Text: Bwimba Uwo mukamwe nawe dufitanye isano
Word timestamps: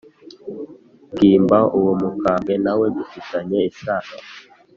Bwimba 1.11 1.57
Uwo 1.77 1.91
mukamwe 2.01 2.53
nawe 2.63 2.85
dufitanye 2.95 3.59
isano 3.69 4.15